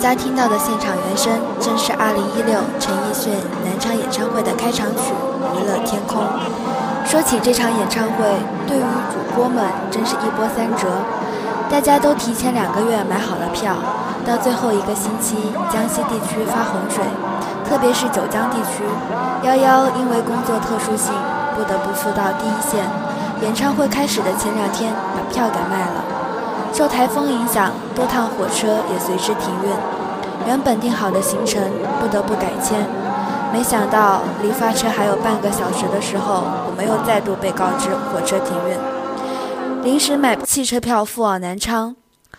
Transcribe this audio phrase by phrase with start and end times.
[0.03, 1.93] 大家听到的现场原声正是2016
[2.79, 3.31] 陈奕迅
[3.63, 5.13] 南昌演唱会的开场曲
[5.61, 6.23] 《娱乐天空》。
[7.07, 8.23] 说起这场演唱会，
[8.65, 8.81] 对于
[9.13, 10.87] 主播们真是一波三折。
[11.69, 13.75] 大家都提前两个月买好了票，
[14.25, 15.35] 到最后一个星期，
[15.71, 17.03] 江西地区发洪水，
[17.63, 18.81] 特别是九江地区。
[19.47, 21.13] 幺幺因为工作特殊性，
[21.55, 22.81] 不得不赴到第一线。
[23.43, 26.20] 演唱会开始的前两天，把票给卖了。
[26.73, 29.69] 受台风影响，多趟火车也随之停运，
[30.47, 31.61] 原本定好的行程
[31.99, 32.83] 不得不改签。
[33.53, 41.95] 没想到离发车还有半个小时的时候，我们又再度被告知火车停运，临时买汽车票赴往南昌。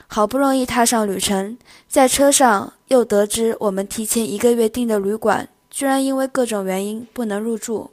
[0.09, 1.57] 好不容易踏上旅程，
[1.89, 7.91] 在车上又得知我们提前一个月订的旅馆，居然因为各种原因不能入住。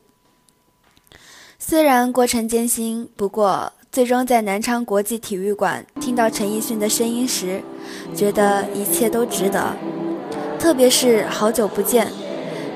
[1.58, 3.72] 虽然过程艰辛，不过。
[3.92, 7.60] 最终在南昌国际体育馆听到陈奕迅的声音时，
[8.14, 9.76] 觉得一切都值得，
[10.60, 12.08] 特别是好久不见，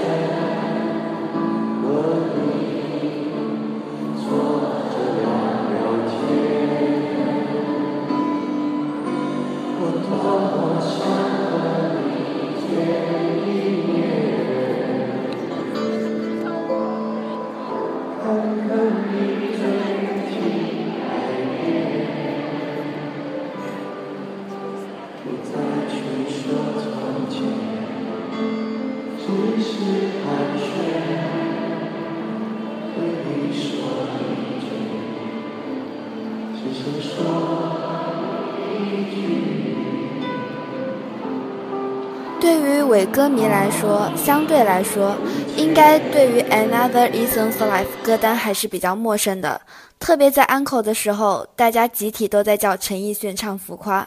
[43.07, 45.17] 歌迷来说，相对来说，
[45.57, 49.61] 应该对于 Another e a s o n for s i f e 歌单还是比较陌生的。
[49.99, 54.03] 特别在 Uncle 的时候，大家集体都在叫陈奕迅唱《浮夸》。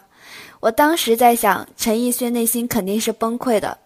[0.61, 3.77] 我当时在想，陈奕迅内心肯定是崩溃的。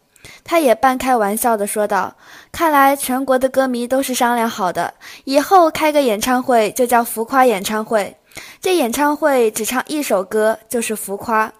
[0.44, 2.14] 他也半开玩笑的说道
[2.52, 8.16] ：“看来全国的歌迷都是商量好的，以后开个演唱会就叫‘浮夸演唱会’。
[8.62, 11.52] 这演唱会只唱一首歌就是‘浮夸’。”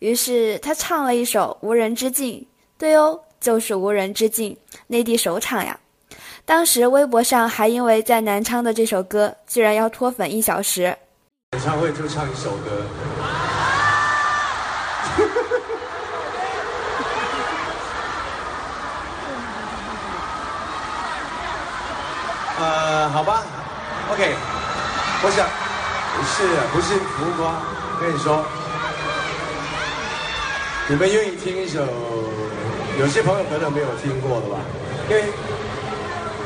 [0.00, 2.34] 于是他唱了一首《无人之境》。
[2.82, 4.56] 对哦，就是无人之境，
[4.88, 5.78] 内地首场呀。
[6.44, 10.82] 当时微博上还因为在南昌的这首歌，居然要脱粉一小时。
[11.52, 12.84] 演唱会就唱一首歌。
[22.58, 23.44] 呃，好吧
[24.10, 24.34] ，OK，
[25.22, 25.48] 我想
[26.16, 27.54] 不是不是浮夸，
[28.00, 28.44] 跟你说，
[30.88, 31.86] 你们愿意听一首？
[32.98, 34.58] 有些朋友可能没有听过的吧，
[35.08, 35.24] 因为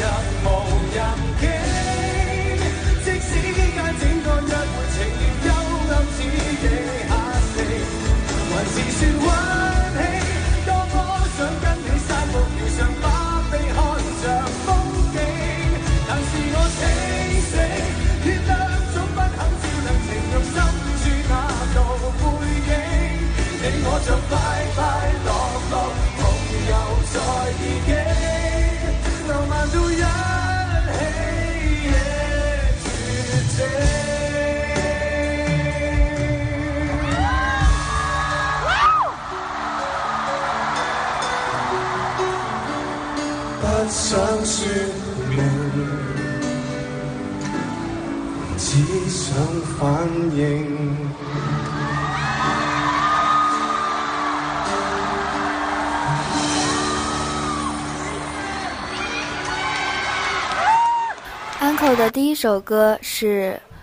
[62.00, 63.52] 的第一首歌是《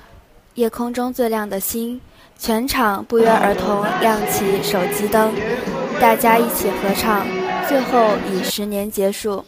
[0.55, 1.97] 夜空中最亮的星》，
[2.39, 5.31] 全场不约而同亮起手机灯，
[6.01, 7.27] 大家一起合唱，
[7.69, 9.45] 最后以《十年》结束。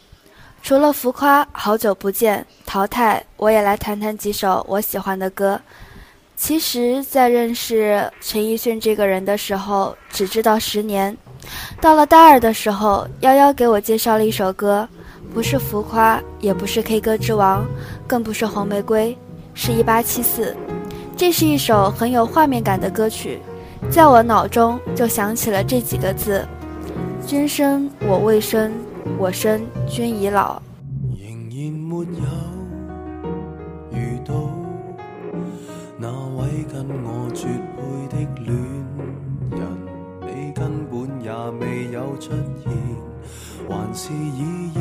[0.63, 3.25] 除了浮夸，好久不见，淘汰。
[3.39, 5.59] 我也来谈谈几首我喜欢的歌。
[6.37, 11.11] 其实，在认识陈奕迅这个人的时候，只知道《十年》。
[11.81, 14.87] 到了大二的时候，幺幺给我介绍了一首歌。
[15.33, 17.67] 不是浮夸，也不是 K 歌之王，
[18.07, 19.17] 更不是红玫瑰，
[19.55, 20.57] 是一八七四。
[21.17, 23.39] 这是一首很有画面感的歌曲，
[23.91, 26.47] 在我脑中就想起了这几个字：
[27.27, 28.73] 君生我未生，
[29.19, 30.61] 我生君已老。
[31.19, 32.27] 仍然
[32.87, 34.35] 没有遇到
[35.99, 36.07] 那
[36.37, 38.57] 位跟我绝配的恋
[39.51, 39.61] 人，
[40.23, 42.31] 你根本也未有出
[42.65, 42.73] 现，
[43.69, 44.78] 还是已。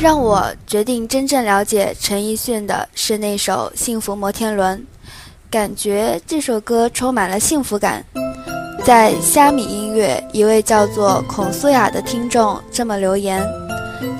[0.00, 4.76] 让我决定真正了解陈奕迅的是那首《幸福摩天轮》，
[5.48, 8.04] 感觉这首歌充满了幸福感。
[8.82, 13.40] 在虾米音乐，一位叫做孔苏雅的听众这么留言。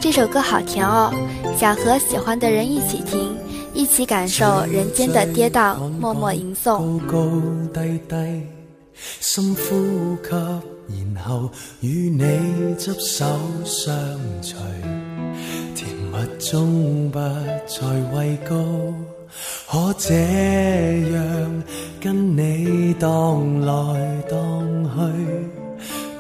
[0.01, 1.13] 这首歌好甜哦
[1.59, 3.37] 想和喜欢的人一起听
[3.75, 7.23] 一起感受人间的跌宕默默吟诵高高
[7.75, 8.15] 低低
[9.21, 10.31] 深呼吸
[11.15, 13.25] 然后与你执手
[13.65, 13.95] 相
[14.43, 14.59] 随
[15.75, 18.57] 甜蜜中不再畏高
[19.71, 20.13] 可这
[21.11, 21.63] 样
[22.01, 25.49] 跟你荡来荡去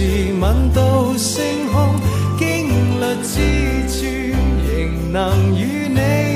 [0.00, 0.04] 自
[0.40, 1.96] 吻到星空，
[2.38, 4.36] 经历之处，
[4.72, 6.27] 仍能与你。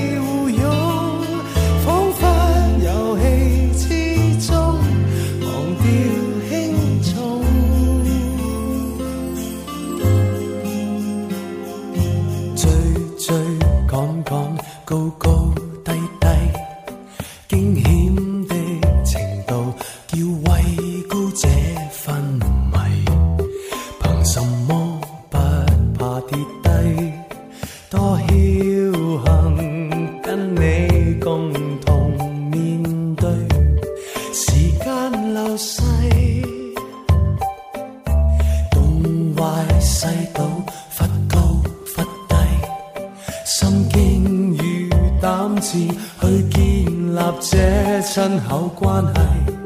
[48.48, 49.56] 好关系，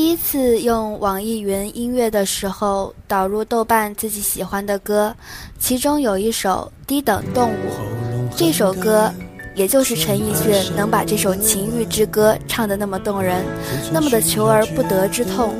[0.06, 5.12] 第一次用网易云音乐的时候，导入豆瓣自己喜欢的歌，
[5.58, 9.12] 其中有一首《低等动物》这首歌，
[9.56, 13.44] 也就是陈奕迅能把这首情欲之歌唱得那么动人，
[13.92, 15.56] 那么的求而不得之痛。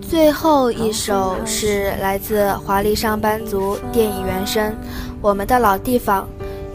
[0.00, 4.70] 最后一首是来自《华丽上班族》电影原声
[5.20, 6.28] 《我们的老地方》，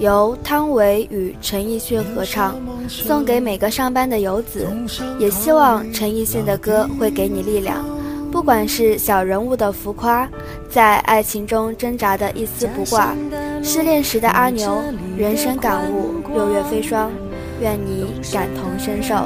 [0.03, 2.55] 由汤唯与陈奕迅合唱，
[2.89, 4.67] 送给每个上班的游子。
[5.17, 7.83] 也希望陈奕迅的歌会给你力量。
[8.31, 10.27] 不管是小人物的浮夸，
[10.69, 13.15] 在爱情中挣扎的一丝不挂，
[13.63, 14.81] 失恋时的阿牛
[15.17, 17.09] 人生感悟，《六月飞霜》，
[17.61, 19.25] 愿你感同身受。